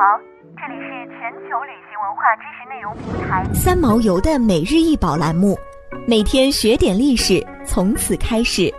[0.00, 0.18] 好，
[0.56, 5.58] 这里是全球旅行文化知识内容平台三毛游的每日一宝栏目，
[6.08, 8.72] 每天学点历史，从此开始。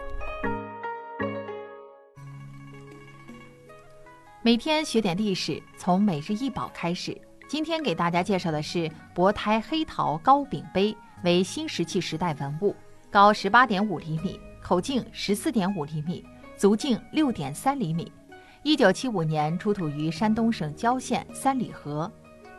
[4.42, 7.16] 每天学点历史，从每日一宝开始。
[7.48, 12.76] 今天给大家介绍的是薄胎黑陶高柄杯，为新石器时代文物，
[13.12, 16.26] 高十八点五厘米，口径十四点五厘米，
[16.58, 18.12] 足径六点三厘米。
[18.64, 22.10] 一九七五年出土于山东省郊县三里河，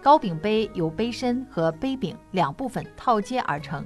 [0.03, 3.85] 高柄杯由杯身和杯柄两部分套接而成，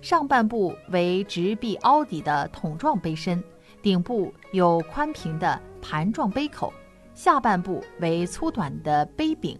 [0.00, 3.40] 上半部为直壁凹底的筒状杯身，
[3.80, 6.72] 顶部有宽平的盘状杯口，
[7.14, 9.56] 下半部为粗短的杯柄，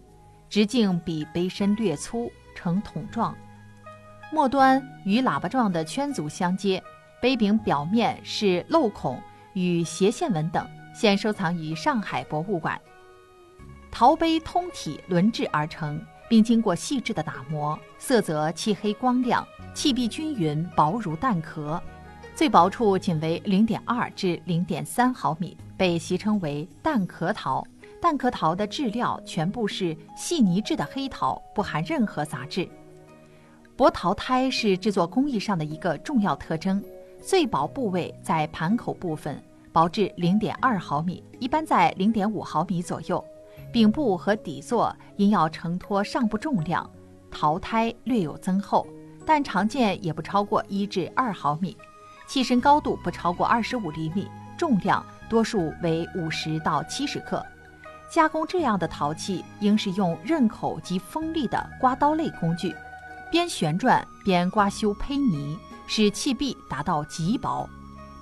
[0.49, 3.33] 直径比杯身略粗，呈筒状，
[4.29, 6.83] 末端与喇叭状的圈足相接，
[7.21, 9.17] 杯柄表面是镂孔
[9.53, 10.67] 与斜线纹等。
[10.93, 12.79] 现收藏于上海博物馆。
[13.91, 21.81] 陶杯通体轮制而成，并经过细致的打磨，色泽漆黑光亮，气壁均匀，薄如蛋壳，
[22.33, 27.65] 最薄处仅为零点二至零点三毫米，被习称为蛋壳陶。
[28.01, 32.67] 蛋壳陶的质料全部是细泥质的黑陶，不含任何杂质。
[33.77, 36.83] 薄陶胎是制作工艺上的一个重要特征，
[37.21, 39.41] 最薄部位在盘口部分。
[39.73, 43.23] 薄至零点二毫米，一般在零点五毫米左右。
[43.71, 46.87] 柄部和底座因要承托上部重量，
[47.31, 48.85] 陶胎略有增厚，
[49.25, 51.75] 但常见也不超过一至二毫米。
[52.27, 57.43] 器身高度不超过二十五厘米，重量多数为五十到七十克。
[58.11, 62.75] 加工这样的陶器，应是用刃口及锋利的刮刀类工具，
[63.31, 67.67] 边旋转边刮修胚泥，使器壁达到极薄。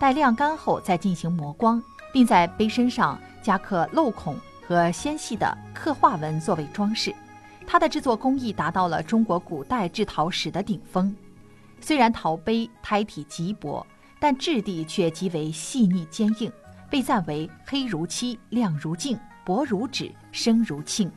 [0.02, 1.80] 待晾干后再进行磨光，
[2.11, 4.35] 并在杯身上加刻镂孔
[4.67, 7.13] 和纤细的刻画纹作为装饰。
[7.67, 11.16] 它的制作工艺达到了中国古代制陶史的顶峰。
[11.80, 13.86] 虽然陶杯胎体极薄，
[14.20, 16.52] 但质地却极为细腻坚硬，
[16.89, 19.15] 被赞为黑如漆、亮如镜、
[19.45, 21.11] 薄如纸、声如磬，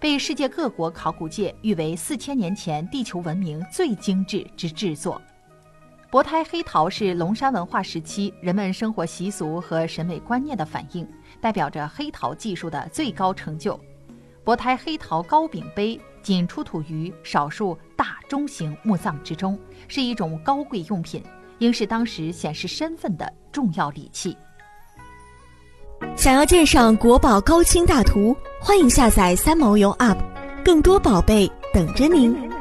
[0.00, 5.20] 被世界各国考古界誉为四千年前地球文明最精致之制作。
[6.12, 11.08] 薄胎黑陶是龙山文化时期人们生活习俗和审美观念的反映，
[11.40, 13.80] 代表着黑陶技术的最高成就。
[14.44, 19.58] 薄胎黑陶高柄杯仅出土于少数大中型墓葬之中，
[19.88, 21.24] 是一种高贵用品，
[21.60, 24.36] 应是当时显示身份的重要礼器。
[26.14, 30.18] 想要鉴赏国宝高清大图，欢迎下载三毛游 App，
[30.62, 32.51] 更多宝贝等着您。